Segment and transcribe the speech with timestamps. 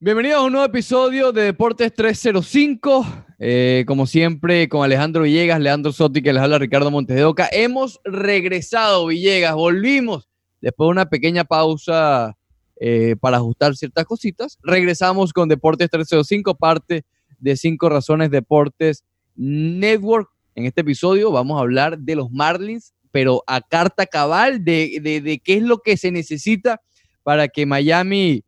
[0.00, 3.04] Bienvenidos a un nuevo episodio de Deportes 305.
[3.40, 7.48] Eh, como siempre, con Alejandro Villegas, Leandro Sotti, que les habla Ricardo Montes de Oca.
[7.50, 10.28] Hemos regresado, Villegas, volvimos
[10.60, 12.36] después de una pequeña pausa
[12.76, 14.56] eh, para ajustar ciertas cositas.
[14.62, 17.04] Regresamos con Deportes 305, parte
[17.40, 19.02] de Cinco Razones Deportes
[19.34, 20.28] Network.
[20.54, 25.20] En este episodio vamos a hablar de los Marlins, pero a carta cabal de, de,
[25.20, 26.80] de qué es lo que se necesita
[27.24, 28.44] para que Miami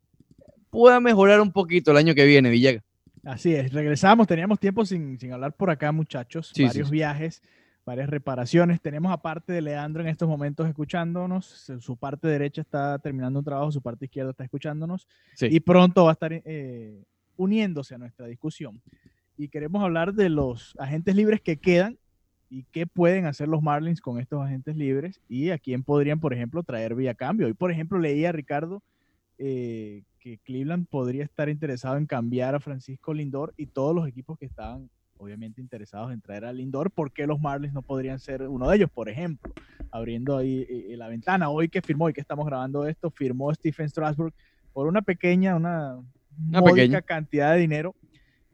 [0.71, 2.85] pueda mejorar un poquito el año que viene, Villegas.
[3.25, 7.43] Así es, regresamos, teníamos tiempo sin, sin hablar por acá, muchachos, Sí, varios sí, viajes,
[7.85, 8.81] varias reparaciones.
[8.81, 13.71] Tenemos aparte de Leandro en estos momentos escuchándonos, su parte derecha está terminando un trabajo,
[13.73, 15.49] su parte izquierda está escuchándonos Sí.
[15.51, 17.05] y pronto va a estar eh,
[17.37, 18.81] uniéndose a nuestra discusión.
[19.37, 21.99] Y queremos hablar de los agentes libres que quedan
[22.49, 26.33] y qué pueden hacer los Marlins con estos agentes libres y a quién podrían, por
[26.33, 27.47] ejemplo, traer vía cambio.
[27.47, 28.83] Hoy, por ejemplo, leía Ricardo
[29.43, 34.39] eh, que Cleveland podría estar interesado en cambiar a Francisco Lindor y todos los equipos
[34.39, 38.43] que estaban obviamente interesados en traer a Lindor, ¿por qué los Marlins no podrían ser
[38.43, 38.91] uno de ellos?
[38.91, 39.53] Por ejemplo,
[39.91, 43.89] abriendo ahí eh, la ventana, hoy que firmó, hoy que estamos grabando esto, firmó Stephen
[43.89, 44.35] Strasburg
[44.75, 45.97] por una pequeña, una,
[46.49, 47.01] Una pequeña.
[47.01, 47.95] cantidad de dinero.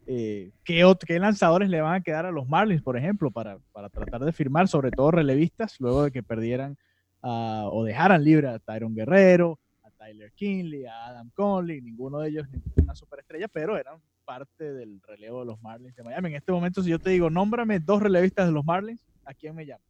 [0.05, 4.23] Eh, ¿qué, lanzadores le van a quedar a los Marlins, por ejemplo, para, para tratar
[4.23, 6.77] de firmar, sobre todo relevistas, luego de que perdieran
[7.21, 9.59] a- o dejaran libre a Tyron Guerrero,
[10.07, 15.41] Tyler Kinley, a Adam Conley, ninguno de ellos ninguna superestrella, pero eran parte del relevo
[15.41, 16.29] de los Marlins de Miami.
[16.29, 19.55] En este momento, si yo te digo, nómbrame dos relevistas de los Marlins, ¿a quién
[19.55, 19.85] me llamas?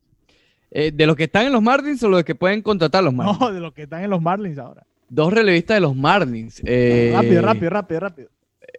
[0.71, 3.39] Eh, ¿De los que están en los Marlins o los que pueden contratar los Marlins?
[3.39, 4.85] No, de los que están en los Marlins ahora.
[5.07, 6.61] Dos relevistas de los Marlins.
[6.65, 8.29] Eh, rápido, rápido, rápido, rápido.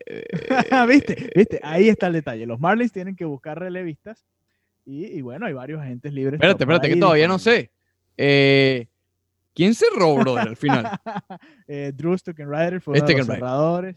[0.07, 0.25] eh,
[0.89, 1.31] ¿Viste?
[1.35, 1.61] ¿Viste?
[1.63, 2.47] Ahí está el detalle.
[2.47, 4.27] Los Marlins tienen que buscar relevistas
[4.85, 6.35] y, y bueno, hay varios agentes libres.
[6.35, 7.71] espérate, espérate, que todavía no sé.
[8.17, 8.89] Eh,
[9.59, 10.87] ¿Quién cerró, brother, al final?
[11.67, 13.97] eh, Drew Stockenrider fue uno de los cerradores.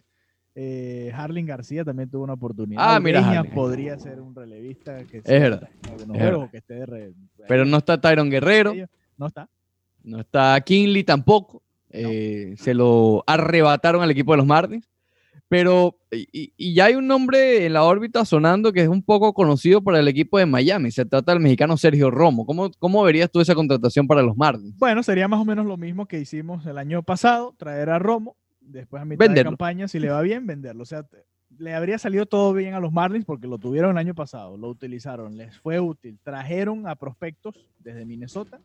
[0.55, 2.81] Eh, Harling García también tuvo una oportunidad.
[2.83, 3.53] Ah, mira, Harling.
[3.53, 5.69] podría ser un relevista que Es verdad,
[6.43, 7.13] es que esté de re-
[7.47, 8.73] Pero no está Tyron Guerrero,
[9.17, 9.47] No está.
[10.01, 11.61] no está Kinley tampoco.
[11.91, 14.89] Eh, se lo arrebataron al equipo de los Marlins.
[15.51, 19.33] Pero, y, y ya hay un nombre en la órbita sonando que es un poco
[19.33, 20.91] conocido para el equipo de Miami.
[20.91, 22.45] Se trata del mexicano Sergio Romo.
[22.45, 24.77] ¿Cómo, cómo verías tú esa contratación para los Marlins?
[24.79, 28.37] Bueno, sería más o menos lo mismo que hicimos el año pasado, traer a Romo,
[28.61, 29.51] después a mitad Venderlo.
[29.51, 30.83] de campaña, si le va bien, venderlo.
[30.83, 31.25] O sea, te-
[31.57, 34.69] le habría salido todo bien a los Marlins porque lo tuvieron el año pasado, lo
[34.69, 38.61] utilizaron, les fue útil, trajeron a prospectos desde Minnesota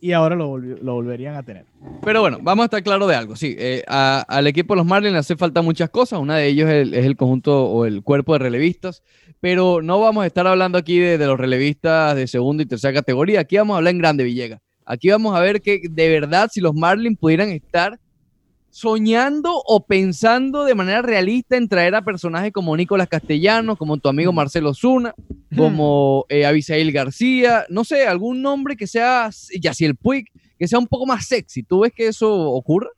[0.00, 1.64] y ahora lo, lo volverían a tener.
[2.02, 3.36] Pero bueno, vamos a estar claro de algo.
[3.36, 6.18] Sí, eh, a- al equipo de los Marlins le hace falta muchas cosas.
[6.20, 9.02] Una de ellos es el, es el conjunto o el cuerpo de relevistas.
[9.40, 12.92] Pero no vamos a estar hablando aquí de, de los relevistas de segunda y tercera
[12.94, 13.40] categoría.
[13.40, 14.60] Aquí vamos a hablar en grande, Villegas.
[14.84, 17.98] Aquí vamos a ver que de verdad si los Marlins pudieran estar
[18.78, 24.08] soñando o pensando de manera realista en traer a personajes como Nicolás Castellanos, como tu
[24.08, 25.14] amigo Marcelo Zuna,
[25.56, 29.30] como eh, Abisail García, no sé, algún nombre que sea
[29.60, 31.64] Yaciel Puig, que sea un poco más sexy.
[31.64, 32.90] ¿Tú ves que eso ocurra?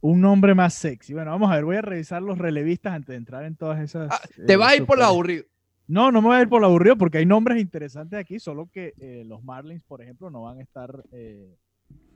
[0.00, 1.14] Un nombre más sexy.
[1.14, 4.08] Bueno, vamos a ver, voy a revisar los relevistas antes de entrar en todas esas.
[4.10, 5.44] Ah, te eh, vas a ir por lo aburrido.
[5.86, 8.68] No, no me voy a ir por lo aburrido porque hay nombres interesantes aquí, solo
[8.72, 11.56] que eh, los Marlins, por ejemplo, no van a estar eh,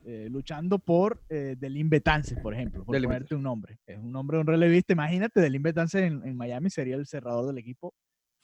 [0.09, 3.77] eh, luchando por eh, Delin Betances, por ejemplo, por Delin ponerte un nombre.
[3.85, 4.93] Es un nombre de un relevista.
[4.93, 7.93] Imagínate, Delin Betances en, en Miami sería el cerrador del equipo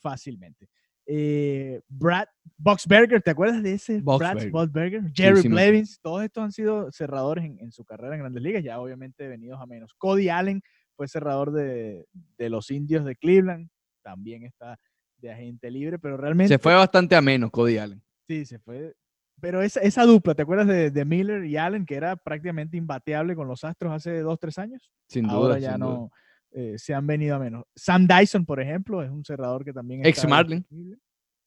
[0.00, 0.68] fácilmente.
[1.06, 2.26] Eh, Brad
[2.58, 4.00] Boxberger, ¿te acuerdas de ese?
[4.02, 5.10] Brad Boxberger.
[5.14, 8.62] Jerry sí Blevins, todos estos han sido cerradores en, en su carrera en Grandes Ligas,
[8.62, 9.94] ya obviamente venidos a menos.
[9.94, 10.62] Cody Allen
[10.96, 12.06] fue cerrador de,
[12.38, 13.68] de los indios de Cleveland,
[14.02, 14.78] también está
[15.18, 18.02] de agente libre, pero realmente Se fue bastante a menos, Cody Allen.
[18.26, 18.94] sí, se fue.
[19.40, 23.34] Pero esa, esa dupla, ¿te acuerdas de, de Miller y Allen, que era prácticamente imbateable
[23.34, 24.90] con los Astros hace dos, tres años?
[25.08, 25.34] Sin duda.
[25.34, 25.94] Ahora ya sin duda.
[25.94, 26.10] no
[26.56, 27.64] eh, se han venido a menos.
[27.74, 30.64] Sam Dyson, por ejemplo, es un cerrador que también Ex Marlin.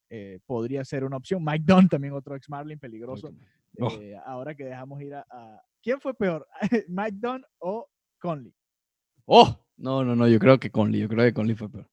[0.09, 1.43] Eh, podría ser una opción.
[1.43, 3.33] Mike Dunn, también otro ex Marlin peligroso.
[3.79, 3.89] Oh.
[4.01, 6.45] Eh, ahora que dejamos ir a, a- ¿Quién fue peor?
[6.89, 7.87] ¿Mike Dunn o
[8.19, 8.53] Conley?
[9.25, 11.89] Oh, no, no, no, yo creo que Conley, yo creo que Conley fue peor.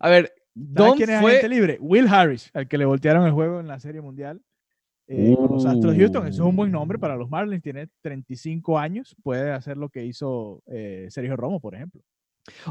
[0.00, 1.48] A ver, ¿Sabes Don quién es fue...
[1.48, 1.78] libre?
[1.80, 4.40] Will Harris, al que le voltearon el juego en la Serie Mundial
[5.08, 6.26] eh, con los Astros de Houston.
[6.26, 7.62] Eso es un buen nombre para los Marlins.
[7.62, 9.16] Tiene 35 años.
[9.22, 12.02] Puede hacer lo que hizo eh, Sergio Romo, por ejemplo.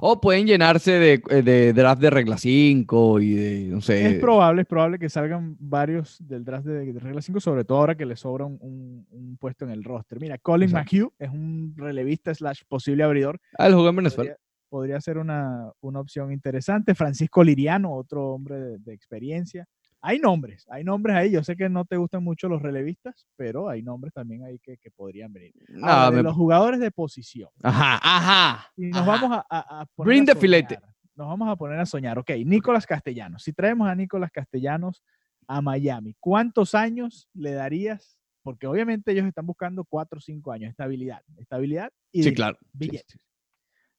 [0.01, 4.07] O pueden llenarse de, eh, de draft de regla 5 y de, no sé.
[4.07, 7.77] Es probable, es probable que salgan varios del draft de, de regla 5, sobre todo
[7.77, 10.19] ahora que le sobra un, un- un puesto en el roster.
[10.19, 10.95] Mira, Colin Exacto.
[10.95, 13.39] McHugh es un relevista slash posible abridor.
[13.57, 14.31] Ah, él jugó en Venezuela.
[14.31, 14.37] Podría,
[14.69, 16.95] podría ser una, una opción interesante.
[16.95, 19.67] Francisco Liriano, otro hombre de, de experiencia.
[20.01, 21.31] Hay nombres, hay nombres ahí.
[21.31, 24.77] Yo sé que no te gustan mucho los relevistas, pero hay nombres también ahí que,
[24.77, 25.53] que podrían venir.
[25.69, 27.49] No, Ahora, de me- los jugadores de posición.
[27.63, 28.71] Ajá, ajá.
[28.77, 29.11] Y nos ajá.
[29.11, 30.77] vamos a, a- a poner Bring a the filete.
[31.15, 32.19] Nos vamos a poner a soñar.
[32.19, 33.41] Ok, Nicolás Castellanos.
[33.43, 35.03] Si traemos a Nicolás Castellanos
[35.47, 38.19] a Miami, ¿cuántos años le darías?
[38.43, 40.69] Porque obviamente ellos están buscando cuatro o cinco años.
[40.69, 41.21] Estabilidad.
[41.37, 42.57] Estabilidad y Sí, claro.
[42.61, 43.15] Sí, billete.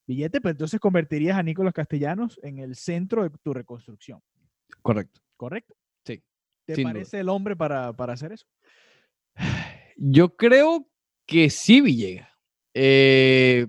[0.07, 4.23] Billete, pero entonces convertirías a Nicolás Castellanos en el centro de tu reconstrucción.
[4.81, 5.21] Correcto.
[5.37, 5.75] ¿Correcto?
[6.69, 6.93] ¿Te sin duda.
[6.93, 8.47] parece el hombre para, para hacer eso?
[9.97, 10.89] Yo creo
[11.27, 12.29] que sí, Villegas.
[12.75, 13.67] Eh,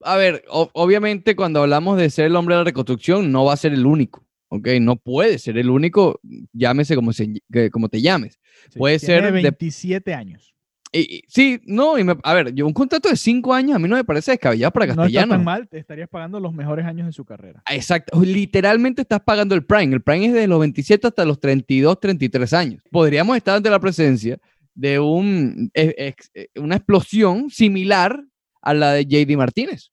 [0.00, 3.52] a ver, o- obviamente cuando hablamos de ser el hombre de la reconstrucción, no va
[3.54, 4.68] a ser el único, ¿ok?
[4.80, 6.20] No puede ser el único,
[6.52, 7.40] llámese como, se-
[7.70, 8.40] como te llames.
[8.70, 10.53] Sí, Puede tiene ser de- 27 años.
[10.96, 13.78] Y- y- sí, no, y me- a ver, yo un contrato de cinco años a
[13.80, 16.86] mí no me parece descabellado para No está tan mal, te estarías pagando los mejores
[16.86, 17.64] años de su carrera.
[17.68, 19.92] Exacto, literalmente estás pagando el prime.
[19.94, 22.80] El prime es de los 27 hasta los 32, 33 años.
[22.92, 24.38] Podríamos estar ante la presencia
[24.72, 28.24] de un, ex- eh, una explosión similar
[28.62, 29.90] a la de JD Martínez.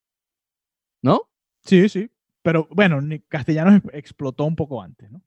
[1.02, 1.22] ¿No?
[1.66, 2.12] Sí, sí.
[2.44, 5.22] Pero bueno, Castellanos ex- explotó un poco antes, ¿no?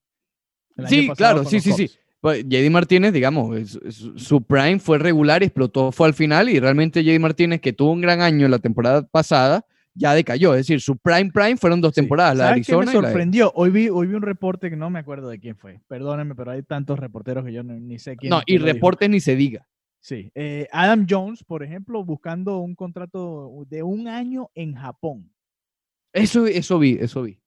[0.77, 1.91] El Sí, claro, sí, sí, sí.
[2.33, 3.79] JD Martínez, digamos,
[4.17, 6.49] su prime fue regular y explotó, fue al final.
[6.49, 10.55] Y realmente JD Martínez, que tuvo un gran año en la temporada pasada, ya decayó.
[10.55, 12.01] Es decir, su prime prime fueron dos Sí.
[12.01, 13.53] temporadas, la de ¿Sabes qué me Arizona y la de- sorprendió?
[13.55, 15.81] Hoy vi, hoy vi un reporte que no me acuerdo de quién fue.
[15.87, 18.31] Perdónenme, pero hay tantos reporteros que yo no- ni sé quién.
[18.31, 19.67] No, y quién reportes ni se diga.
[20.01, 20.31] Sí.
[20.35, 25.31] eh, Adam Jones, por ejemplo, buscando un contrato de un año en Japón.
[26.13, 27.39] Eso, eso vi, eso vi.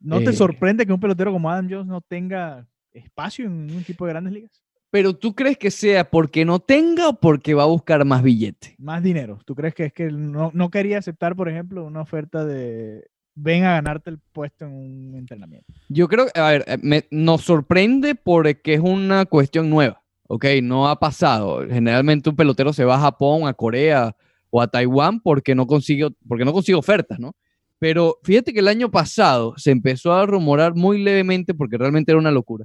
[0.00, 0.32] ¿No te Eh.
[0.34, 4.32] sorprende que un pelotero como Adam Jones no tenga espacio en un equipo de grandes
[4.32, 4.62] ligas?
[4.90, 8.76] Pero tú crees que sea porque no tenga o porque va a buscar más billete?
[8.78, 9.40] Más dinero.
[9.44, 13.04] ¿Tú crees que es que no, no quería aceptar, por ejemplo, una oferta de
[13.34, 15.72] ven a ganarte el puesto en un entrenamiento?
[15.88, 20.44] Yo creo, a ver, eh, me- nos sorprende porque es una cuestión nueva, ¿ok?
[20.62, 21.66] No ha pasado.
[21.68, 24.14] Generalmente un pelotero se va a Japón, a Corea
[24.50, 27.34] o a Taiwán porque no consigue, porque no consigue ofertas, ¿no?
[27.80, 32.20] Pero fíjate que el año pasado se empezó a rumorar muy levemente, porque realmente era
[32.20, 32.64] una locura,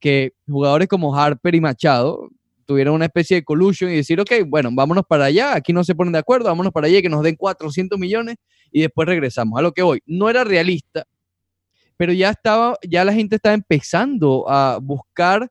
[0.00, 2.28] que jugadores como Harper y Machado
[2.66, 5.94] tuvieron una especie de collusion y decir, ok, bueno, vámonos para allá, aquí no se
[5.94, 8.36] ponen de acuerdo, vámonos para allá y que nos den 400 millones
[8.70, 9.58] y después regresamos.
[9.58, 11.04] A lo que voy, no era realista,
[11.96, 15.50] pero ya estaba, ya la gente estaba empezando a buscar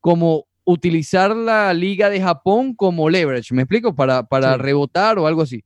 [0.00, 3.94] como utilizar la liga de Japón como leverage, ¿me explico?
[3.94, 4.62] Para, para Sí.
[4.62, 5.62] rebotar o algo así.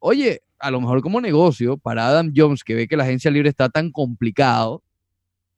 [0.00, 3.48] Oye, a lo mejor como negocio, para Adam Jones, que ve que la agencia libre
[3.50, 4.82] está tan complicado,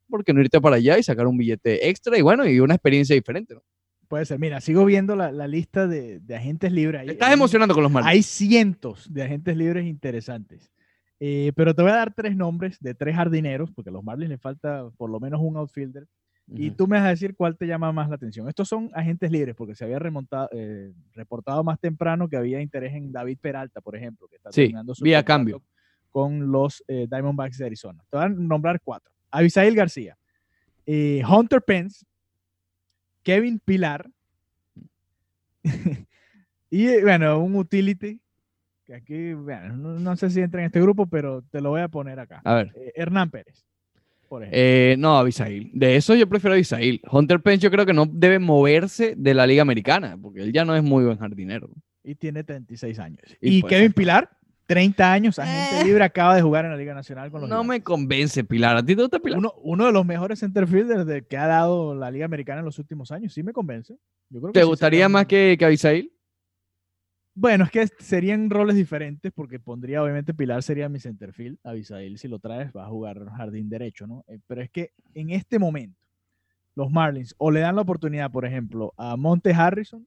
[0.09, 2.75] ¿por qué no irte para allá y sacar un billete extra y bueno, y una
[2.75, 3.53] experiencia diferente?
[3.55, 3.61] ¿no?
[4.07, 4.39] Puede ser.
[4.39, 7.05] Mira, sigo viendo la, la lista de, de agentes libres.
[7.05, 8.11] Te estás Hay- emocionando con los Marlins.
[8.13, 10.71] Hay cientos de agentes libres interesantes.
[11.19, 14.29] Eh, pero te voy a dar tres nombres de tres jardineros, porque a los Marlins
[14.29, 16.07] le falta por lo menos un outfielder.
[16.55, 16.77] Y Ujú.
[16.77, 18.47] tú me vas a decir cuál te llama más la atención.
[18.47, 22.93] Estos son agentes libres, porque se había remontado, eh, reportado más temprano que había interés
[22.93, 25.61] en David Peralta, por ejemplo, que está Sí, terminando su vía cambio.
[26.09, 28.01] con los eh, Diamondbacks de Arizona.
[28.09, 29.11] Te van a nombrar cuatro.
[29.31, 30.17] Abisail García,
[30.85, 32.05] eh, Hunter Pence,
[33.23, 34.09] Kevin Pilar
[36.69, 38.19] y bueno, un utility
[38.85, 41.81] que aquí, bueno, no, no sé si entra en este grupo, pero te lo voy
[41.81, 42.41] a poner acá.
[42.45, 42.71] A ver.
[42.75, 43.65] Eh, Hernán Pérez,
[44.29, 44.57] por ejemplo.
[44.61, 45.71] Eh, no, Abisail.
[45.73, 47.01] De eso yo prefiero a Abisail.
[47.11, 50.63] Hunter Pence yo creo que no debe moverse de la liga americana, porque él ya
[50.63, 51.69] no es muy buen jardinero.
[52.01, 53.19] y tiene 36 años.
[53.41, 53.91] Y Y, pues, Kevin.
[53.91, 54.29] Pilar,
[54.67, 55.85] 30 años, agente Eh.
[55.85, 58.75] libre, acaba de jugar en la Liga Nacional con los No me convence Pilar.
[58.77, 59.39] ¿A ti te gusta Pilar?
[59.39, 62.77] uno, uno de los mejores centerfielders de, que ha dado la Liga Americana en los
[62.77, 63.33] últimos años.
[63.33, 63.97] Sí me convence.
[64.29, 66.11] Yo creo que ¿Te sí gustaría más que, que Abisail?
[67.33, 71.59] Bueno, es que serían roles diferentes porque pondría, obviamente, Pilar sería mi centerfield.
[71.63, 74.25] Abisail, si lo traes, va a jugar jardín derecho, ¿no?
[74.27, 75.99] Eh, Pero es que en este momento,
[76.75, 80.05] los Marlins o le dan la oportunidad, por ejemplo, a Monte Harrison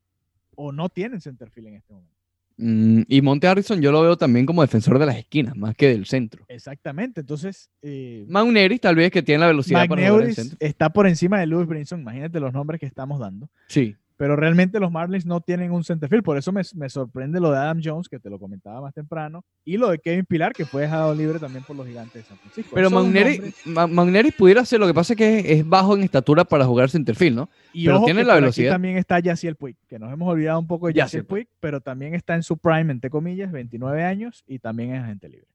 [0.57, 2.15] o no tienen centerfield en este momento.
[2.63, 5.89] Mm, y Monte Harrison yo lo veo también como defensor de las esquinas, más que
[5.89, 6.45] del centro.
[6.47, 7.23] Exactamente.
[7.23, 10.59] Entonces, eh, Magneris tal vez que tiene la velocidad para jugar el centro.
[10.61, 12.01] está por encima de Lewis Brinson.
[12.01, 13.49] Imagínate los nombres que estamos dando.
[13.67, 13.97] Sí.
[14.21, 16.23] Pero realmente los Marlins no tienen un centerfield.
[16.23, 19.47] Por eso me, me sorprende lo de Adam Jones, que te lo comentaba más temprano.
[19.65, 22.37] Y lo de Kevin Pilar, que fue dejado libre también por los gigantes de San
[22.37, 22.71] Francisco.
[22.75, 24.35] Pero Magneris, nombres.
[24.37, 27.49] Pudiera ser, lo que pasa es que es, bajo en estatura para jugar centerfield, ¿no?
[27.73, 28.73] Y pero tiene la por aquí velocidad.
[28.73, 32.15] también está Yaciel Puig, que nos hemos olvidado un poco de Yaciel Puig, pero también
[32.15, 35.49] está en su prime, entre comillas, 29 años y también es agente libre.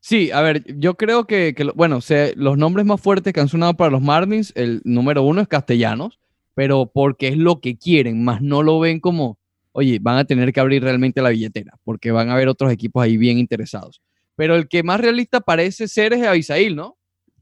[0.00, 3.38] Sí, a ver, yo creo que, que bueno, o sea, los nombres más fuertes que
[3.38, 6.18] han sonado para los Marlins, el número uno es Castellanos,
[6.60, 9.38] pero porque es lo que quieren, más no lo ven como,
[9.72, 13.02] oye, van a tener que abrir realmente la billetera, porque van a haber otros equipos
[13.02, 14.02] ahí bien interesados.
[14.36, 16.98] Pero el que más realista parece ser es Abisail, ¿no?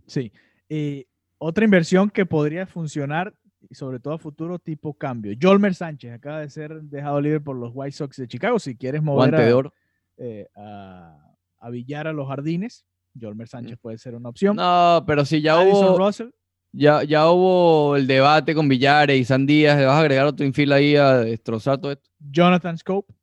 [0.07, 0.31] Sí.
[0.69, 1.07] Eh,
[1.39, 3.35] Otra inversión que podría funcionar,
[3.69, 5.37] y sobre todo a futuro, tipo cambio.
[5.43, 8.61] Jolmer Sánchez acaba de ser dejado libre por los White Sox de Chicago.
[8.61, 9.75] Si quieres mover de a, oro.
[10.17, 11.19] eh, a,
[11.59, 12.87] a Villar a los jardines,
[13.21, 14.55] Jolmer Sánchez puede ser una opción.
[14.55, 16.29] No, pero si ya Addison hubo, Russell,
[16.73, 20.73] ya, ya hubo el debate con Villares y Sandías, ¿le vas a agregar otro infil
[20.73, 22.11] ahí a destrozar todo esto?
[22.19, 23.15] Jonathan Scope.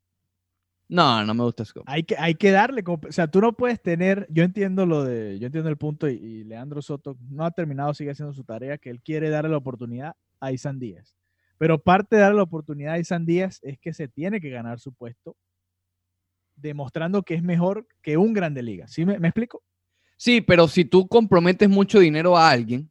[0.87, 1.91] No, no me gusta Scope.
[1.91, 5.39] Hay que, hay que darle, o sea, tú no puedes tener, yo entiendo lo de,
[5.39, 8.77] yo entiendo el punto y, y Leandro Soto no ha terminado, sigue haciendo su tarea,
[8.77, 11.15] que él quiere darle la oportunidad a Isan Díaz.
[11.57, 14.79] Pero parte de darle la oportunidad a Isan Díaz es que se tiene que ganar
[14.79, 15.35] su puesto,
[16.55, 18.87] demostrando que es mejor que un grande liga.
[18.87, 19.63] ¿Sí me, me explico?
[20.17, 22.89] Sí, pero si tú comprometes mucho dinero a alguien,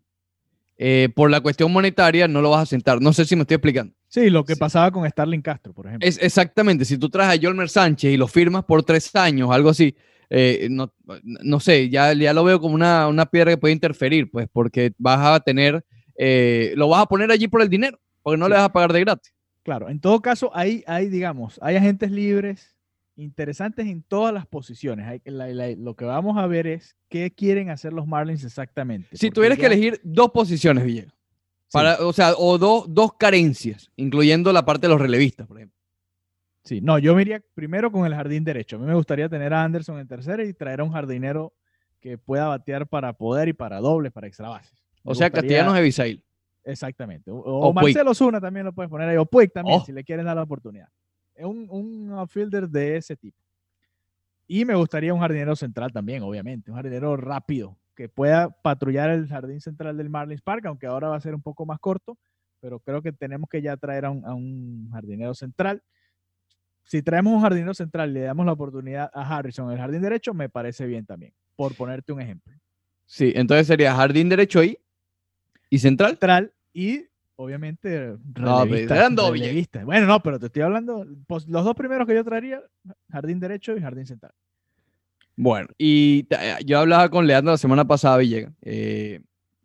[0.78, 3.00] eh, por la cuestión monetaria no lo vas a sentar.
[3.00, 3.94] No sé si me estoy explicando.
[4.08, 4.60] Sí, lo que Sí.
[4.60, 6.08] pasaba con Starling Castro, por ejemplo.
[6.08, 9.70] Es exactamente, si tú traes a Yolmer Sánchez y lo firmas por tres años, algo
[9.70, 9.94] así,
[10.30, 14.30] eh, no, no sé, ya, ya lo veo como una, una piedra que puede interferir,
[14.30, 15.84] pues, porque vas a tener,
[16.16, 18.50] eh, lo vas a poner allí por el dinero, porque no Sí.
[18.50, 19.32] le vas a pagar de gratis.
[19.64, 22.73] Claro, en todo caso, hay, hay, digamos, hay agentes libres
[23.16, 25.06] interesantes en todas las posiciones.
[25.06, 29.16] Hay, la- la- lo que vamos a ver es qué quieren hacer los Marlins exactamente.
[29.16, 31.14] Si tuvieras que elegir dos posiciones, Villegas,
[31.68, 35.78] sí, o sea, o dos, dos carencias, incluyendo la parte de los relevistas, por ejemplo.
[36.64, 38.76] sí, no, yo me iría primero con el jardín derecho.
[38.76, 41.52] A mí me gustaría tener a Anderson en tercera y traer a un jardinero
[42.00, 44.72] que pueda batear para poder y para dobles, para extra bases.
[45.04, 46.24] Me O sea, gustaría- Castellanos Evisail.
[46.64, 47.30] Exactamente.
[47.30, 47.94] O, O o Puig.
[47.94, 49.16] Marcelo Zuna también lo puedes poner ahí.
[49.18, 49.84] O Puig también, Oh.
[49.84, 50.88] si le quieren dar la oportunidad.
[51.38, 53.38] Un, un outfielder de ese tipo.
[54.46, 56.70] Y me gustaría un jardinero central también, obviamente.
[56.70, 61.16] Un jardinero rápido que pueda patrullar el jardín central del Marlins Park, aunque ahora va
[61.16, 62.18] a ser un poco más corto.
[62.60, 65.82] Pero creo que tenemos que ya traer a un, a un jardinero central.
[66.84, 70.02] Si traemos un jardinero central y le damos la oportunidad a Harrison en el jardín
[70.02, 71.32] derecho, me parece bien también.
[71.56, 72.52] Por ponerte un ejemplo.
[73.06, 74.78] Sí, entonces sería jardín derecho ahí
[75.70, 76.10] y central.
[76.12, 78.64] central y obviamente No,
[79.44, 79.84] relevista.
[79.84, 82.62] Bueno, no, pero te estoy hablando, pues, los dos primeros que yo traería,
[83.10, 84.32] jardín derecho y jardín central.
[85.36, 89.20] Bueno, y ta- yo hablaba con Leandro la semana pasada, Villegas, eh,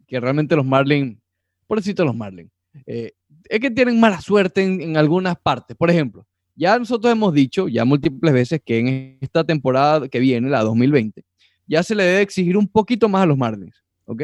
[0.07, 1.17] que realmente los Marlins,
[1.67, 2.51] pobrecito los Marlins,
[2.88, 3.11] eh,
[3.47, 5.77] es que tienen mala suerte en, en algunas partes.
[5.77, 10.49] Por ejemplo, ya nosotros hemos dicho ya múltiples veces que en esta temporada que viene,
[10.49, 11.23] la 2020,
[11.67, 14.23] ya se le debe exigir un poquito más a los Marlins, ¿ok?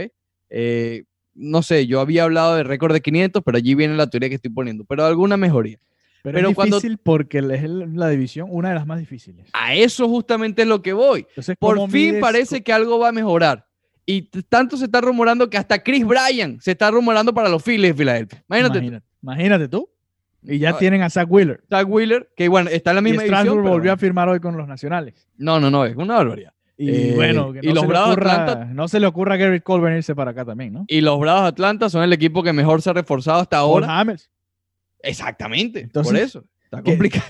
[0.50, 1.04] Eh,
[1.36, 4.36] no sé, yo había hablado de récord de 500, pero allí viene la teoría que
[4.36, 5.78] estoy poniendo, pero alguna mejoría.
[6.24, 9.48] Pero, Pero es cuando- difícil porque es la división una de las más difíciles.
[9.54, 11.26] A eso justamente es lo que voy.
[11.30, 13.68] Entonces, Por ¿cómo fin mides parece que algo va a mejorar.
[14.08, 17.92] Y tanto se está rumorando que hasta Chris Bryan se está rumorando para los Phillies
[17.92, 18.44] de Filadelfia.
[18.50, 18.78] Imagínate, tú.
[18.86, 19.90] Imagínate, imagínate tú.
[20.48, 21.64] Y ya tienen a Zach Wheeler.
[21.70, 23.64] Zach Wheeler, que bueno, está en la Y misma Strasburg división.
[23.64, 25.28] pero- volvió a firmar hoy con los nacionales.
[25.38, 26.54] No, no, no, es una barbaridad.
[26.78, 29.36] Y Eh, bueno, que y no, los se Bravos ocurra, Atlanta- no se le ocurra
[29.36, 30.86] a Gary Cole venirse para acá también, ¿no?
[30.88, 34.00] Y los Bravos Atlanta son el equipo que mejor se ha reforzado hasta ahora.
[34.00, 34.30] Hamels.
[35.02, 36.44] Exactamente, por eso.
[36.64, 37.26] Está ¿qué- complicado.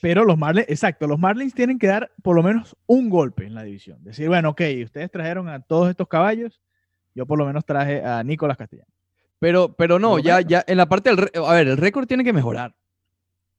[0.00, 3.54] Pero los Marlins, exacto, los Marlins tienen que dar por lo menos un golpe en
[3.54, 4.02] la división.
[4.02, 6.60] Decir, bueno, ok, ustedes trajeron a todos estos caballos,
[7.14, 8.92] yo por lo menos traje a Nicolás Castellanos.
[9.38, 11.30] Pero, pero no, ya, ya en la parte del...
[11.46, 12.74] A ver, el récord tiene que mejorar.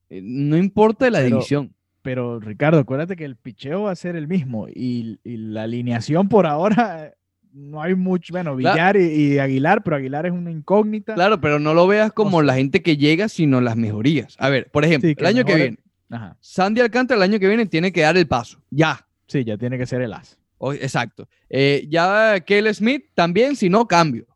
[0.10, 1.74] Eh, No importa la Pero- división.
[2.04, 6.28] Pero Ricardo, acuérdate que el picheo va a ser el mismo y, y la alineación
[6.30, 7.14] por ahora eh,
[7.54, 8.76] no hay mucho, bueno, Claro.
[8.76, 11.16] Villar y, y Aguilar, pero Aguilar es una incógnita.
[11.16, 14.36] Claro, pero no lo veas como sea- la gente que llega, sino las mejorías.
[14.38, 15.78] A ver, por ejemplo, Sí, el año que viene,
[16.10, 16.38] Ajá.
[16.42, 18.62] Sandy Alcántara el año que viene tiene que dar el paso.
[18.70, 19.08] Ya.
[19.28, 20.38] Sí, ya tiene que ser el as.
[20.58, 21.28] O- exacto.
[21.50, 24.28] Eh, ya Kelly Smith también, si no, cambio.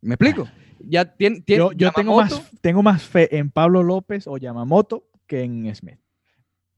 [0.00, 0.48] ¿Me explico?
[0.86, 5.08] Ya tiene, tiene Yo, yo tengo, más, tengo más fe en Pablo López o Yamamoto
[5.26, 5.98] que en Smith.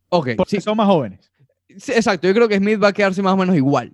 [0.09, 1.31] Ok, Porque sí, son más jóvenes.
[1.77, 2.27] sí, exacto.
[2.29, 3.93] Yo creo que Smith va a quedarse más o menos igual.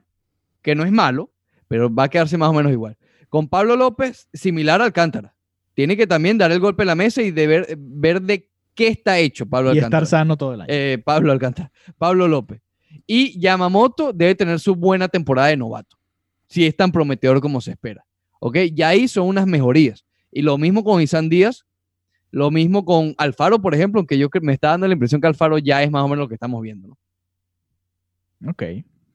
[0.60, 1.30] Que no es malo,
[1.68, 2.96] pero va a quedarse más o menos igual.
[3.28, 5.34] Con Pablo López, similar a Alcántara.
[5.74, 8.88] Tiene que también dar el golpe en la mesa y de ver, ver de qué
[8.88, 10.04] está hecho Pablo Y Alcántara.
[10.04, 10.68] estar sano todo el año.
[10.70, 12.60] Eh, Pablo Alcántara, Pablo López.
[13.06, 15.96] Y Yamamoto debe tener su buena temporada de novato,
[16.46, 18.04] si es tan prometedor como se espera.
[18.38, 18.58] ¿Ok?
[18.74, 20.04] Ya ahí son unas mejorías.
[20.30, 21.64] Y lo mismo con Isan Díaz,
[22.32, 25.58] lo mismo con Alfaro, por ejemplo, aunque yo me está dando la impresión que Alfaro
[25.58, 26.88] ya es más o menos lo que estamos viendo.
[26.88, 28.50] ¿no?
[28.50, 28.62] ok.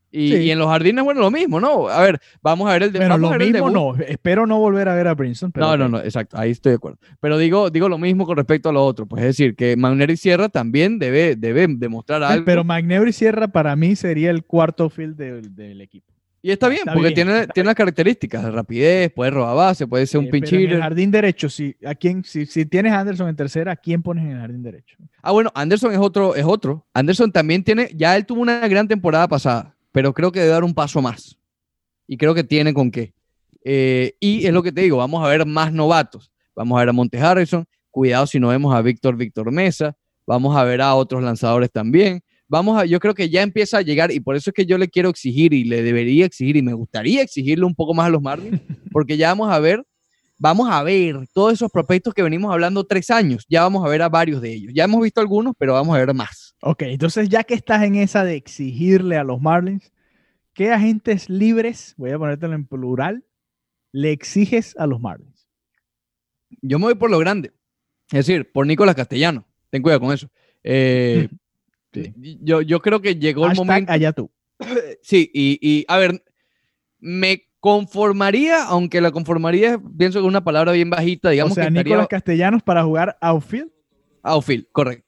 [0.09, 0.36] Y, Sí.
[0.38, 1.89] y en los jardines, bueno, lo mismo, ¿no?
[1.89, 3.74] A ver, vamos a ver el, de, vamos lo mismo debut.
[3.74, 3.95] no.
[3.95, 5.51] Espero no volver a ver a Brinson.
[5.51, 6.97] Pero No, no, no, exacto, ahí estoy de acuerdo.
[7.19, 9.05] Pero digo, digo lo mismo con respecto a lo otro.
[9.05, 12.45] Pues es decir, que Magnero y Sierra también debe, debe demostrar algo.
[12.45, 16.13] Pero McNeil y Sierra para mí sería el cuarto field del, del equipo.
[16.48, 19.86] Y está bien, Está porque bien, tiene, tiene las características de rapidez, puede robar base,
[19.86, 22.66] puede ser un Eh, pinch pero en el jardín derecho, si, a quién, si, si
[22.66, 24.96] tienes a Anderson en tercera, ¿a quién pones en el jardín derecho?
[25.22, 26.86] Ah, bueno, Anderson es otro, es otro.
[26.94, 30.63] Anderson también tiene, ya él tuvo una gran temporada pasada, pero creo que debe dar
[30.63, 31.38] un paso más.
[32.08, 33.13] Y creo que tiene con qué.
[33.66, 36.32] Eh, y es lo que te digo, vamos a ver más novatos.
[36.56, 40.56] Vamos a ver a Monte Harrison, cuidado si no vemos a Víctor Víctor Mesa, vamos
[40.56, 42.24] a ver a otros lanzadores también.
[42.50, 44.77] Vamos a, yo creo que ya empieza a llegar y por eso es que yo
[44.77, 48.10] le quiero exigir y le debería exigir y me gustaría exigirle un poco más a
[48.10, 48.62] los Marlins,
[48.92, 49.86] porque ya vamos a ver,
[50.38, 54.01] vamos a ver todos esos prospectos que venimos hablando tres años, ya vamos a ver
[54.01, 54.72] a varios de ellos.
[54.74, 56.56] Ya hemos visto algunos, pero vamos a ver más.
[56.62, 59.92] Ok, entonces ya que estás en esa de exigirle a los Marlins,
[60.54, 63.25] ¿qué agentes libres, voy a ponértelo en plural,
[63.92, 65.48] le exiges a los Marlins?
[66.62, 67.51] Yo me voy por lo grande.
[68.10, 69.46] Es decir, por Nicolás Castellano.
[69.70, 70.30] Ten cuidado con eso.
[70.63, 71.27] Eh,
[71.94, 73.91] yo, yo creo que llegó el momento.
[73.91, 74.29] Allá tú.
[75.03, 76.24] Sí, y, y, a ver,
[77.00, 81.65] me conformaría, aunque la conformaría, pienso que es una palabra bien bajita, digamos o sea,
[81.65, 83.72] que Nicolás estaría Castellanos para jugar outfield.
[84.24, 85.08] outfield, correcto.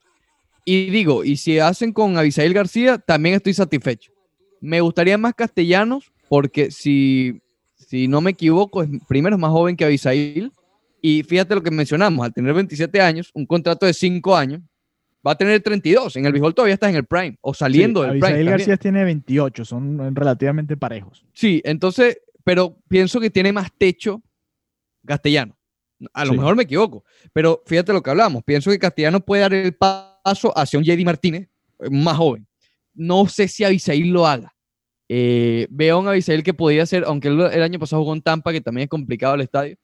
[0.65, 4.12] Y digo, y si hacen con Abisail García, también estoy satisfecho.
[4.62, 7.41] Me gustaría más Castellanos, porque si,
[7.75, 10.51] si no me equivoco, es, primero es más joven que Abisail.
[11.01, 14.62] Y fíjate lo que mencionamos, al tener 27 años, un contrato de 5 años,
[15.25, 16.15] va a tener 32.
[16.15, 18.51] En el béisbol todavía está en el prime, o saliendo del Abisail prime.
[18.51, 21.25] García tiene 28, son relativamente parejos.
[21.33, 24.21] Sí, entonces, pero pienso que tiene más techo
[25.05, 25.55] Castellano.
[26.13, 26.38] A lo Sí.
[26.38, 28.43] mejor me equivoco, pero fíjate lo que hablamos.
[28.43, 31.49] Pienso que Castellano puede dar el paso hacia un JD Martínez
[31.79, 32.47] eh, más joven.
[32.93, 34.53] No sé si Abisail lo haga.
[35.09, 38.21] Eh, veo a un Abisail que podría ser, aunque él el año pasado jugó en
[38.21, 39.75] Tampa, que también es complicado el estadio,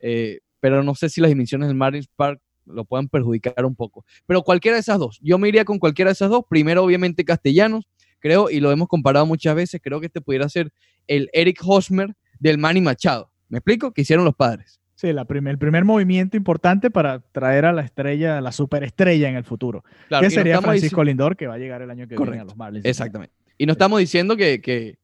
[0.00, 4.04] eh, pero no sé si las dimensiones del Marlins Park lo puedan perjudicar un poco.
[4.26, 6.44] Pero cualquiera de esas dos, yo me iría con cualquiera de esas dos.
[6.48, 7.88] Primero, obviamente, Castellanos,
[8.18, 10.72] creo, y lo hemos comparado muchas veces, creo que este pudiera ser
[11.06, 13.30] el Eric Hosmer del Manny Machado.
[13.48, 13.92] ¿Me explico?
[13.92, 14.80] Que hicieron los padres.
[14.94, 19.36] Sí, la primer, el primer movimiento importante para traer a la estrella, la superestrella en
[19.36, 19.82] el futuro.
[20.08, 22.26] Claro, que no sería Francisco Lindor, que va a llegar el año que viene a
[22.26, 22.44] Correcto.
[22.44, 22.84] los Marlins.
[22.84, 23.34] Exactamente.
[23.56, 24.98] Y no estamos diciendo que, que,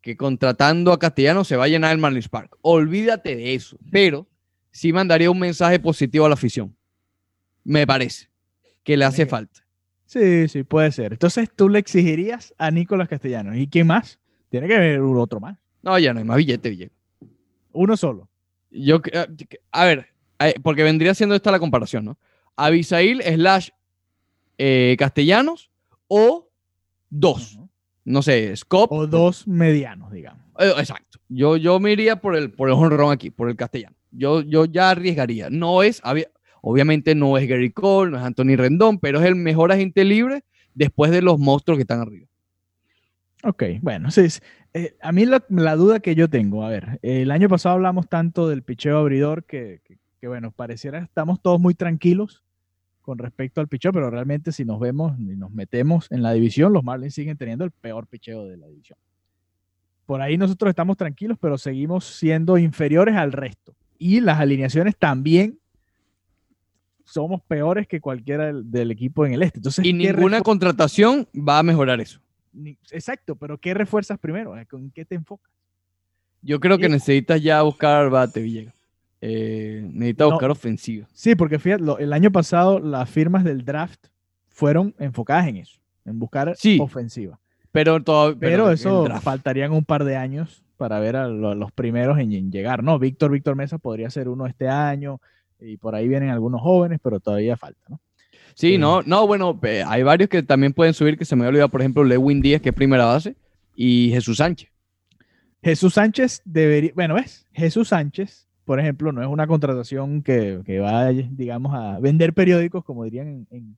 [0.00, 2.58] que contratando a Castellano se va a llenar el Marlins Park.
[2.62, 3.76] Olvídate de eso.
[3.90, 4.28] Pero
[4.70, 6.76] sí mandaría un mensaje positivo a la afición.
[7.64, 8.28] Me parece
[8.82, 9.60] que le hace falta.
[10.06, 11.12] Sí, sí, puede ser.
[11.12, 13.56] Entonces tú le exigirías a Nicolás Castellanos.
[13.56, 14.18] ¿Y quién más?
[14.48, 15.56] Tiene que haber otro más.
[15.82, 16.96] No, ya no hay más billete, Villegas.
[17.72, 18.28] Uno solo.
[18.70, 20.08] Yo, cre- a ver,
[20.40, 22.18] eh, porque vendría siendo esta la comparación, ¿no?
[22.56, 23.68] Abisail slash
[24.58, 25.70] eh, Castellanos
[26.08, 26.48] o
[27.08, 27.58] dos.
[28.04, 28.88] No sé, Scott.
[28.92, 30.42] O dos medianos, digamos.
[30.58, 31.18] Eh, exacto.
[31.28, 33.94] Yo, yo me iría por el, por el honrón aquí, por el castellano.
[34.10, 35.48] Yo, yo ya arriesgaría.
[35.50, 36.00] No es,
[36.62, 40.44] obviamente no es Gary Cole, no es Anthony Rendón, pero es el mejor agente libre
[40.74, 42.26] después de los monstruos que están arriba.
[43.42, 44.26] Ok, bueno, sí.
[44.74, 48.48] Eh, a mí la, duda que yo tengo, a ver, el año pasado hablamos tanto
[48.48, 52.44] del picheo abridor que, que, que, bueno, pareciera estamos todos muy tranquilos
[53.00, 56.72] con respecto al picheo, pero realmente si nos vemos y nos metemos en la división,
[56.72, 58.98] los Marlins siguen teniendo el peor picheo de la división.
[60.06, 63.74] Por ahí nosotros estamos tranquilos, pero seguimos siendo inferiores al resto.
[63.98, 65.58] Y las alineaciones también
[67.10, 69.58] somos peores que cualquiera del, del equipo en el este.
[69.58, 72.20] Entonces, Y ¿qué ninguna contratación va a mejorar eso.
[72.52, 74.54] ni- Exacto, pero ¿qué refuerzas primero?
[74.68, 75.50] ¿Con qué te enfocas?
[76.42, 78.74] Yo creo que Y- necesitas ya buscar bate, Villegas.
[79.20, 80.30] Eh, necesitas No.
[80.32, 81.06] buscar ofensiva.
[81.12, 84.06] Sí, porque fíjate, lo- el año pasado las firmas del draft
[84.48, 87.38] fueron enfocadas en eso, en buscar Sí, ofensiva.
[87.72, 91.70] Pero, todo, Pero, el eso faltarían un par de años para ver a lo- los
[91.72, 92.98] primeros en, en llegar, ¿no?
[92.98, 95.20] Víctor, Víctor Mesa podría ser uno este año
[95.60, 98.00] y por ahí vienen algunos jóvenes, pero todavía falta, ¿no?
[98.54, 101.46] Sí, Eh, no, no, bueno, eh, hay varios que también pueden subir, que se me
[101.46, 103.36] olvidado, por ejemplo, Lewin Díaz, que es primera base,
[103.74, 104.68] y Jesús Sánchez.
[105.62, 107.46] Jesús Sánchez debería, bueno, ¿ves?
[107.52, 112.84] Jesús Sánchez, por ejemplo, no es una contratación que, que va, digamos, a vender periódicos,
[112.84, 113.76] como dirían en, en-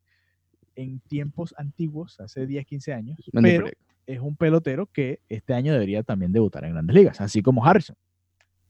[0.75, 3.83] en tiempos antiguos, hace 10, 15 años, Vende pero periódico.
[4.07, 7.95] es un pelotero que este año debería también debutar en grandes ligas, así como Harrison.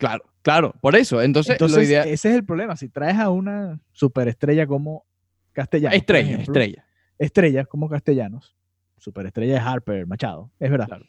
[0.03, 1.23] Claro, claro, por eso.
[1.23, 2.77] Entonces, Entonces, lo idea- ese es el problema.
[2.77, 5.05] Si traes a una superestrella como
[5.53, 6.85] Castellanos, por estrella, ejemplo, estrella.
[7.19, 8.57] estrellas como Castellanos,
[8.99, 10.87] superestrella de Harper, Machado, es verdad.
[10.89, 11.05] Claro.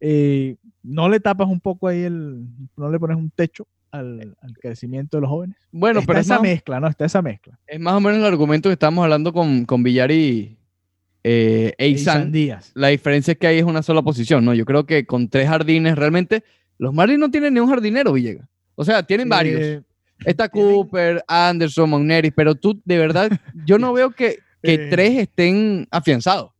[0.00, 2.46] Eh, no le tapas un poco ahí el,
[2.76, 5.56] no le pones un techo al, al crecimiento de los jóvenes.
[5.72, 6.86] Bueno, está pero es esa más, mezcla, ¿no?
[6.86, 7.58] Está esa mezcla.
[7.66, 10.56] es más o menos el argumento que estamos hablando con, con Villar y
[11.24, 12.32] eh, Eisan Eisan.
[12.32, 12.70] Díaz.
[12.74, 14.54] La diferencia es que ahí es una sola posición, ¿no?
[14.54, 16.44] Yo creo que con tres jardines, realmente,
[16.78, 18.48] los Marlins no tienen ni un jardinero, Villegas.
[18.74, 19.82] O sea, tienen varios.
[20.24, 23.30] Está Cooper, Anderson, Magneri, pero tú, de verdad,
[23.66, 24.88] yo no veo que, que Eh.
[24.90, 26.50] tres estén afianzados.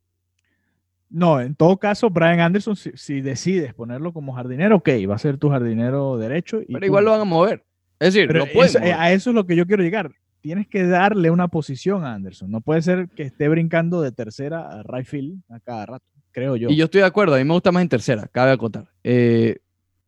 [1.10, 5.18] no, en todo caso, Brian Anderson, si, si decides ponerlo como jardinero, ok, va a
[5.18, 6.60] ser tu jardinero derecho.
[6.60, 7.64] y Pero igual lo van a mover.
[7.98, 8.94] Es decir, Pero lo pueden eso- eh, mover.
[8.94, 10.10] a eso es lo que yo quiero llegar.
[10.40, 12.50] Tienes que darle una posición a Anderson.
[12.50, 16.54] No puede ser que esté brincando de tercera a right field a cada rato, creo
[16.56, 16.68] yo.
[16.68, 18.86] Y yo estoy de acuerdo, a mí me gusta más en tercera, cabe acotar.
[19.02, 19.56] Eh,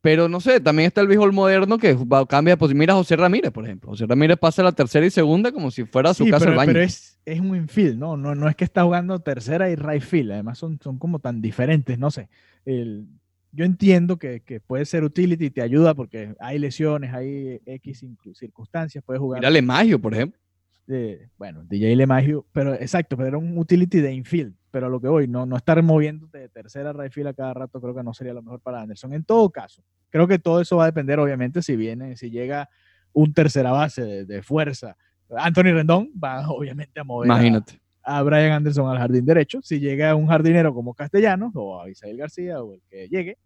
[0.03, 3.17] Pero no sé, también está el béisbol moderno que va- cambia, pues mira a José
[3.17, 3.91] Ramírez, por ejemplo.
[3.91, 6.57] José Ramírez pasa la tercera y segunda como si fuera su Sí, casa pero, al
[6.57, 6.73] baño.
[6.73, 8.17] pero es, es un infield, ¿no?
[8.17, 8.35] ¿no?
[8.35, 10.33] No es que está jugando tercera y right field.
[10.33, 12.29] Además son, son como tan diferentes, no sé.
[12.65, 13.07] El-
[13.53, 18.05] yo entiendo que, que puede ser utility y te ayuda porque hay lesiones, hay X
[18.35, 19.41] circunstancias, puedes jugar.
[19.41, 20.41] Mírale Maggio, por ejemplo.
[20.87, 24.55] de- bueno, DJ LeMahieu, pero exacto, pero era un utility de infield.
[24.71, 27.35] Pero a lo que voy, no, no estar moviéndote de tercera a right field a
[27.35, 29.13] cada rato creo que no sería lo mejor para Anderson.
[29.15, 32.69] En todo caso, creo que todo eso va a depender, obviamente, si viene, si llega
[33.13, 34.97] un tercera base de, de fuerza.
[35.37, 37.81] Anthony Rendón va obviamente a mover a- Imagínate.
[38.03, 39.61] a Brian Anderson al jardín derecho.
[39.63, 43.39] Si llega un jardinero como Castellanos o Abisail García o el que llegue,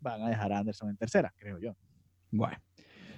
[0.00, 1.74] van a dejar a Anderson en tercera, creo yo.
[2.30, 2.56] Bueno.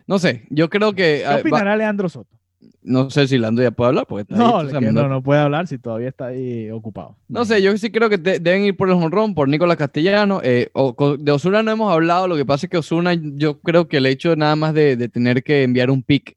[0.06, 1.18] No sé, yo creo que...
[1.20, 2.36] ¿Qué ah, va- opinará Leandro Soto?
[2.83, 5.66] No sé si Lando ya puede hablar, porque está No, que no- no, puede hablar
[5.68, 7.16] si todavía está ahí ocupado.
[7.29, 10.40] No sé, yo sí creo que de- deben ir por el honrón, por Nicolás Castellano.
[10.42, 13.87] eh, o- de Osuna no hemos hablado, lo que pasa es que Osuna, yo creo
[13.88, 16.37] que el hecho nada más de, de tener que enviar un pick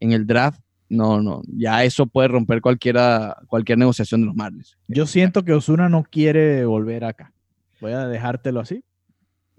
[0.00, 4.76] en el draft, no, no, ya eso puede romper cualquiera, cualquier negociación de los Marlins.
[4.88, 7.32] Yo siento que Osuna no quiere volver acá.
[7.80, 8.82] Voy a dejártelo así.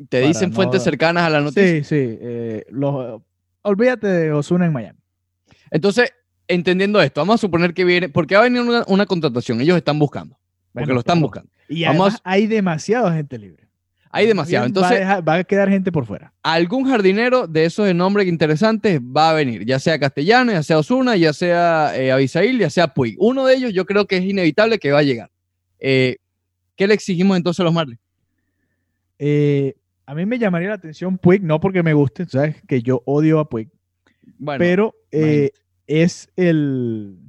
[0.09, 1.63] Te dicen no- fuentes cercanas a la noticia.
[1.79, 2.17] Sí, sí.
[2.21, 3.21] eh, los-
[3.63, 4.96] olvídate de Osuna en Miami.
[5.71, 6.11] Entonces,
[6.47, 9.77] entendiendo esto, vamos a suponer que viene, porque va a venir una, una contratación, ellos
[9.77, 10.35] están buscando,
[10.73, 11.49] porque Bueno, lo están buscando.
[11.67, 13.67] Y Vamos- además hay demasiada gente libre.
[14.09, 14.65] Hay demasiado.
[14.65, 16.33] Entonces, va a, dejar- va a quedar gente por fuera.
[16.41, 20.79] algún jardinero de esos de nombres interesantes va a venir, ya sea Castellano, ya sea
[20.79, 23.15] Osuna, ya sea eh, Abisail, ya sea Puig.
[23.19, 25.29] Uno de ellos yo creo que es inevitable que va a llegar.
[25.79, 26.15] Eh,
[26.77, 27.99] ¿Qué le exigimos entonces a los Marlins?
[29.19, 29.75] Eh,
[30.05, 33.39] a mí me llamaría la atención Puig, no porque me guste, sabes que yo odio
[33.39, 33.69] a Puig,
[34.37, 35.51] Bueno, pero eh,
[35.87, 37.19] es el,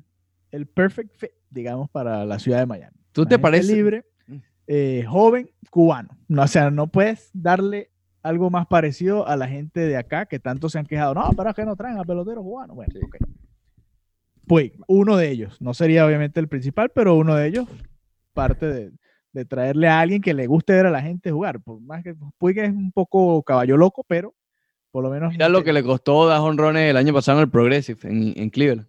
[0.51, 2.97] el perfect fit, digamos, para la ciudad de Miami.
[3.13, 3.75] ¿tú te parece?
[3.75, 4.05] libre,
[4.67, 6.11] eh, joven, cubano.
[6.29, 7.91] No, o sea, no puedes darle
[8.23, 11.15] algo más parecido a la gente de acá que tanto se han quejado.
[11.15, 12.77] No, pero es que no traen a peloteros cubanos.
[12.77, 12.99] Bueno, Sí.
[13.05, 13.17] ok.
[14.47, 15.61] Puig, uno de ellos.
[15.61, 17.67] No sería obviamente el principal, pero uno de ellos,
[18.33, 18.93] parte de,
[19.33, 21.61] de traerle a alguien que le guste ver a la gente jugar.
[21.61, 24.35] Por más que Puig es un poco caballo loco, pero
[24.90, 25.33] por lo menos.
[25.33, 28.51] Mira lo que le costó dar honrones el año pasado en el Progressive, en, en
[28.51, 28.88] Cleveland.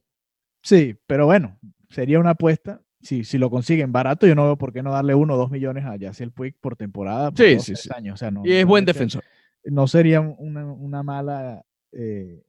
[0.63, 1.57] Sí, pero bueno,
[1.89, 2.81] sería una apuesta.
[3.01, 5.51] Si, si lo consiguen barato, yo no veo por qué no darle uno o dos
[5.51, 7.31] millones a Yacel Puig por temporada.
[7.31, 7.89] por Sí, dos, sí, sí.
[7.95, 8.15] años.
[8.15, 9.23] O sea, no- Y es buen defensor.
[9.63, 12.43] No sería una, una mala eh,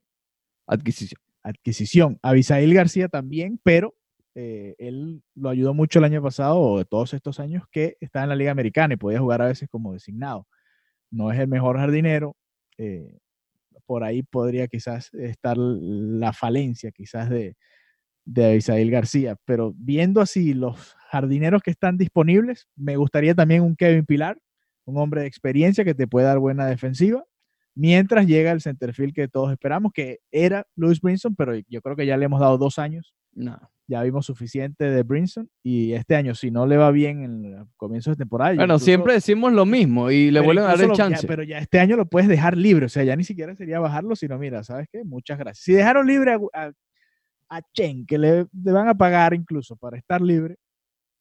[0.67, 1.19] Adquisición.
[1.43, 2.19] adquisición.
[2.21, 3.95] Abisail García también, pero
[4.35, 8.23] eh, él lo ayudó mucho el año pasado o de todos estos años que está
[8.23, 10.47] en la Liga Americana y podía jugar a veces como designado.
[11.11, 12.35] No es el mejor jardinero.
[12.77, 13.19] eh,
[13.91, 17.57] por ahí podría quizás estar la falencia quizás de,
[18.23, 19.35] de Abisail García.
[19.43, 24.37] Pero viendo así los jardineros que están disponibles, me gustaría también un Kevin Pilar,
[24.85, 27.25] un hombre de experiencia que te puede dar buena defensiva
[27.75, 32.05] mientras llega el centerfield que todos esperamos, que era Louis Brinson, pero yo creo que
[32.05, 33.59] ya le hemos dado dos años, No.
[33.91, 37.65] Ya vimos suficiente de Brinson, y este año, si no le va bien en el
[37.77, 40.87] comienzo de temporada, Bueno, incluso- siempre decimos lo mismo y le vuelven a dar el
[40.87, 41.27] lo- ya- chance.
[41.27, 44.15] pero ya este año lo puedes dejar libre, o sea, ya ni siquiera sería bajarlo,
[44.15, 45.03] sino mira, ¿sabes qué?
[45.03, 45.63] Muchas gracias.
[45.65, 46.71] Si dejaron libre a, a,
[47.49, 50.55] a Chen, que le, le van a pagar incluso para estar libre,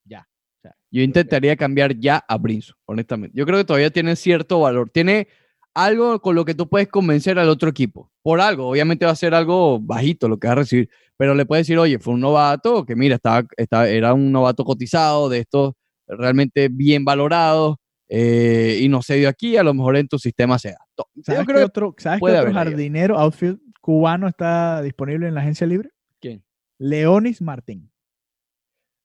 [0.04, 0.20] ya.
[0.20, 3.36] O sea, Yo intentaría cambiar ya a Brinson, honestamente.
[3.36, 4.90] Yo creo que todavía tiene cierto valor.
[4.90, 5.26] Tiene
[5.74, 8.10] algo con lo que tú puedes convencer al otro equipo.
[8.22, 11.46] Por algo, obviamente va a ser algo bajito lo que va a recibir, pero le
[11.46, 15.38] puedes decir, oye, fue un novato que mira, estaba, estaba- era un novato cotizado, de
[15.40, 15.74] estos
[16.06, 17.76] realmente bien valorados,
[18.08, 20.78] eh, y no se dio aquí, a lo mejor en tu sistema se da.
[21.22, 22.64] ¿Sabes Yo qué creo que otro, ¿sabes qué puede otro haber ahí.
[22.72, 25.90] jardinero, outfield cubano está disponible en la agencia libre?
[26.20, 26.42] ¿Quién?
[26.78, 27.89] Leonis Martín.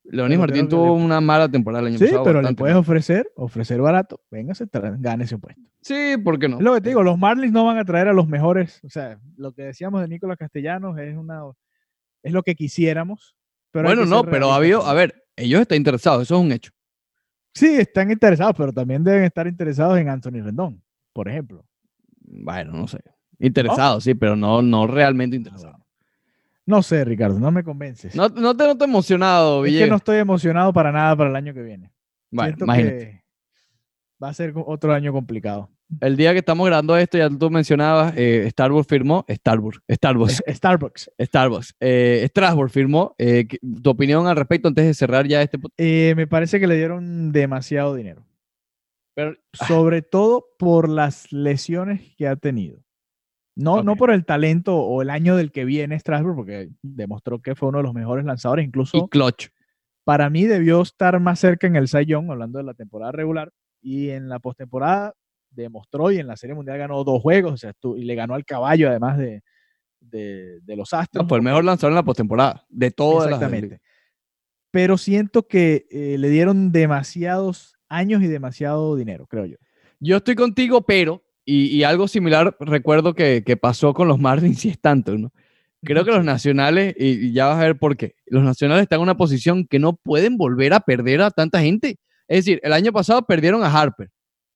[0.09, 2.23] Leonis Martín tuvo una mala temporada el año Sí, pasado.
[2.23, 4.21] pero le puedes ofrecer, ofrecer barato.
[4.29, 4.65] Véngase,
[4.99, 5.61] gane ese puesto.
[5.81, 6.57] Sí, ¿por qué no?
[6.57, 8.79] Es lo que te digo, los Marlins no van a traer a los mejores.
[8.83, 11.41] O sea, lo que decíamos de Nicolás Castellanos es una
[12.23, 13.35] es lo que quisiéramos.
[13.71, 16.71] Pero bueno, no, pero ha habido, a ver, ellos están interesados, eso es un hecho.
[17.53, 20.81] Sí, están interesados, pero también deben estar interesados en Anthony Rendón,
[21.13, 21.65] por ejemplo.
[22.21, 22.99] Bueno, no sé.
[23.39, 25.81] Interesados, sí, pero no, no realmente Ah, interesados.
[26.67, 28.15] No sé, Ricardo, no me convences.
[28.15, 29.89] No, no te noto emocionado, es que Villegas.
[29.91, 31.91] no estoy emocionado para nada para el año que viene.
[32.31, 32.97] bueno, Siento imagínate.
[32.97, 33.23] que
[34.23, 35.69] va a ser otro año complicado.
[36.01, 41.11] El día que estamos grabando esto, ya tú mencionabas, eh, Starbucks firmó, Starbucks, Starbucks, Starbucks.
[41.21, 43.13] Starbucks, eh, Strasbourg firmó.
[43.19, 45.59] eh, ¿qué- tu opinión al respecto antes de cerrar ya este...
[45.77, 48.25] Eh, me parece que le dieron demasiado dinero.
[49.13, 52.79] Pero, ah, sobre todo por las lesiones que ha tenido.
[53.55, 57.55] No, no por el talento o el año del que viene Strasbourg, porque demostró que
[57.55, 58.65] fue uno de los mejores lanzadores.
[58.65, 59.49] Incluso y Clutch.
[60.03, 63.51] para mí debió estar más cerca en el Young, hablando de la temporada regular.
[63.81, 65.13] Y en la postemporada
[65.51, 68.43] demostró y en la Serie Mundial ganó dos juegos, o sea, y le ganó al
[68.43, 69.41] caballo además de,
[69.99, 71.23] de, los Astros.
[71.23, 73.81] No, fue el mejor lanzador en la postemporada, de todas Exactamente.
[74.71, 79.57] Pero siento que eh, le dieron demasiados años y demasiado dinero, creo yo.
[79.99, 84.79] Yo estoy contigo, pero, y, algo similar recuerdo que, pasó con los Marlins y es
[84.79, 85.31] tanto, ¿no?
[85.83, 89.03] Creo que los nacionales, y, ya vas a ver por qué, los nacionales están en
[89.03, 91.97] una posición que no pueden volver a perder a tanta gente.
[92.27, 94.09] Es decir, el año pasado perdieron a Harper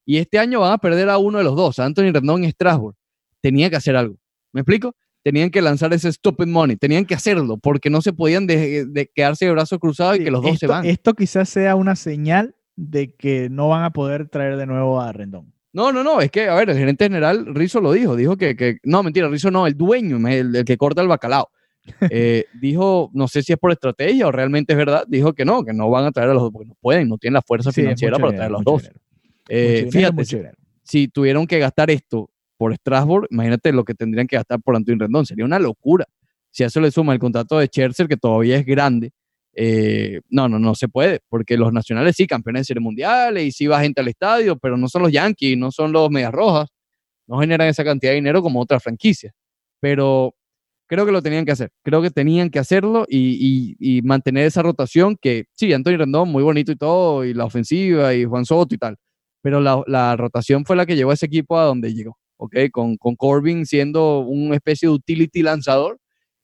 [0.06, 2.49] y este año van a perder a uno de los dos, a Anthony Rendón y
[2.49, 2.95] Strasbourg.
[3.41, 4.15] Tenía que hacer algo.
[4.52, 4.95] ¿Me explico?
[5.23, 9.45] Tenían que lanzar ese stupid money, tenían que hacerlo porque no se podían de, quedarse
[9.45, 10.86] de brazos cruzados y que los dos se van.
[10.86, 15.12] Esto quizás sea una señal de que no van a poder traer de nuevo a
[15.12, 15.54] Rendón.
[15.71, 18.79] No, no, no, es que, a ver, el gerente general Rizzo lo dijo, dijo que,
[18.84, 21.49] no, mentira, Rizzo no, el dueño, el, que corta el bacalao.
[22.12, 25.63] Eh, dijo, no sé si es por estrategia o realmente es verdad, dijo que no,
[25.63, 27.71] que no van a traer a los dos, porque no pueden, no tienen la fuerza
[27.71, 28.91] financiera para traer a los dos.
[29.47, 30.23] Eh, fíjate,
[30.84, 34.99] si, tuvieron que gastar esto por Strasbourg, imagínate lo que tendrían que gastar por Antonio
[34.99, 36.05] Rendón, sería una locura.
[36.51, 39.12] Si a eso le suma el contrato de Scherzer, que todavía es grande,
[39.53, 43.51] eh, no, no, no se puede, porque los nacionales sí, campeones de serie mundiales y
[43.51, 46.69] sí va gente al estadio, pero no son los Yankees, no son los Medias Rojas,
[47.27, 49.33] no generan esa cantidad de dinero como otras franquicias.
[49.79, 50.35] Pero
[50.88, 55.15] creo que lo tenían que hacer, creo que tenían que hacerlo y, mantener esa rotación
[55.21, 58.77] que sí, Antonio Rendón, muy bonito y todo, y la ofensiva y Juan Soto y
[58.79, 58.97] tal,
[59.41, 62.55] pero la, rotación fue la que llevó a ese equipo a donde llegó, ¿ok?
[62.71, 65.99] Con, con Corbin siendo una especie de utility lanzador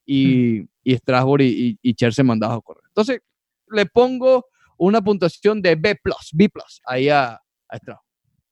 [0.06, 0.68] y, mm.
[0.84, 2.85] y Strasbourg y, y, Cher mandados a correr.
[2.96, 3.20] Entonces,
[3.68, 4.46] le pongo
[4.78, 5.98] una puntuación de B+,
[6.32, 6.50] B+,
[6.86, 7.34] ahí a,
[7.68, 8.06] a Strasbourg.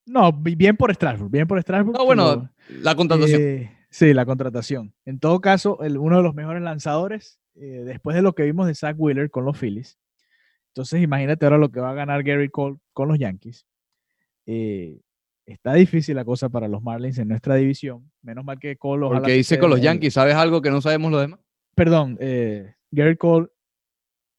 [0.06, 1.96] No, bien por Strasbourg, bien por Strasbourg.
[1.96, 3.40] No, bueno, la contratación.
[3.40, 4.94] Eh, sí, la contratación.
[5.06, 8.66] En todo caso, el, uno de los mejores lanzadores, eh, después de lo que vimos
[8.66, 9.98] de Zach Wheeler con los Phillies.
[10.74, 13.66] Entonces, imagínate ahora lo que va a ganar Gary Cole con los Yankees.
[14.44, 15.00] Eh,
[15.46, 18.10] está difícil la cosa para los Marlins en nuestra división.
[18.20, 19.06] Menos mal que Cole.
[19.06, 21.40] Porque dice con los Yankees, ¿sabes algo que no sabemos los demás?
[21.74, 22.18] Perdón,
[22.90, 23.48] Gary Cole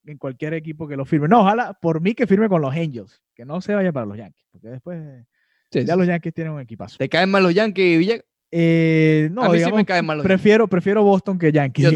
[0.05, 1.27] en cualquier equipo que lo firme.
[1.27, 4.17] No, ojalá por mí que firme con los Angels, que no se vaya para los
[4.17, 5.25] Yankees, porque después
[5.71, 6.97] ya los Yankees tienen un equipazo.
[6.97, 8.25] ¿Te caen mal los Yankees, Villegas?
[8.51, 11.91] Eh, no, a mí sí me caen mal los prefiero, prefiero Boston que Yankees.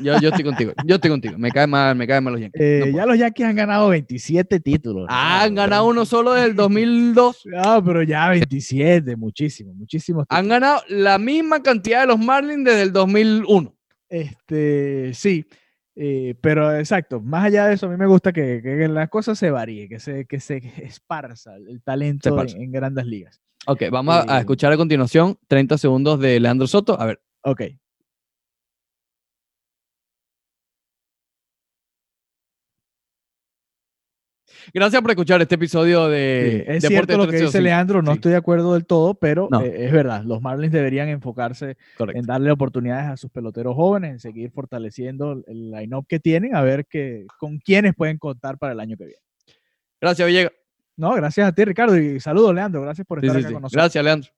[0.00, 1.38] Yo, yo, estoy contigo, yo estoy contigo.
[1.38, 2.60] Me caen mal, me caen mal los Yankees.
[2.60, 5.06] Eh, ya los Yankees han ganado 27 títulos.
[5.08, 7.46] Ah, han ganado uno solo del 2002.
[7.46, 10.26] No, pero ya 27, muchísimo, muchísimos.
[10.28, 13.72] Han ganado la misma cantidad de los Marlins desde el 2001.
[14.08, 15.46] Este, sí.
[15.96, 19.38] Eh, pero exacto, más allá de eso, a mí me gusta que, que las cosas
[19.38, 23.40] se varíen, que se, que se esparza el talento en, grandes ligas.
[23.66, 27.00] Ok, vamos a eh, escuchar a continuación 30 segundos de Leandro Soto.
[27.00, 27.20] A ver.
[27.42, 27.62] Ok.
[34.72, 38.38] Gracias por escuchar este episodio de Es cierto lo que dice Leandro, no estoy de
[38.38, 43.16] acuerdo del todo, pero eh, es verdad, los Marlins deberían enfocarse en darle oportunidades a
[43.16, 47.94] sus peloteros jóvenes, en seguir fortaleciendo el line-up que tienen, a ver que, con quiénes
[47.94, 49.20] pueden contar para el año que viene.
[50.00, 50.52] Gracias, Villegas.
[50.96, 52.82] No, gracias a ti, Ricardo, y saludos, Leandro.
[52.82, 53.72] Gracias por estar acá con nosotros.
[53.72, 54.30] Gracias, Leandro.